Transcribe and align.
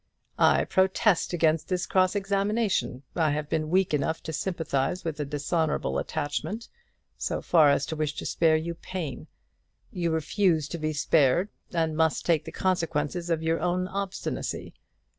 "I 0.39 0.65
protest 0.65 1.31
against 1.31 1.67
this 1.69 1.85
cross 1.85 2.15
examination. 2.15 3.03
I 3.15 3.29
have 3.33 3.47
been 3.49 3.69
weak 3.69 3.93
enough 3.93 4.23
to 4.23 4.33
sympathize 4.33 5.03
with 5.05 5.19
a 5.19 5.25
dishonourable 5.25 5.99
attachment, 5.99 6.69
so 7.19 7.39
far 7.39 7.69
as 7.69 7.85
to 7.85 7.95
wish 7.95 8.15
to 8.15 8.25
spare 8.25 8.57
you 8.57 8.73
pain. 8.73 9.27
You 9.91 10.09
refuse 10.09 10.67
to 10.69 10.79
be 10.79 10.93
spared, 10.93 11.49
and 11.71 11.95
must 11.95 12.25
take 12.25 12.45
the 12.45 12.51
consequences 12.51 13.29
of 13.29 13.43
your 13.43 13.59
own 13.59 13.87
obstinacy. 13.89 14.73